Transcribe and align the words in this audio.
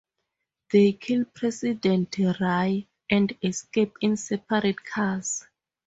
They 0.71 0.93
kill 0.93 1.25
President 1.25 2.17
Rai 2.39 2.87
and 3.11 3.37
escape 3.43 3.97
in 4.01 4.17
separate 4.17 4.83
cars. 4.83 5.45